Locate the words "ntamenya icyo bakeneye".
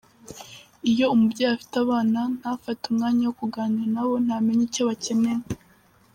4.25-5.43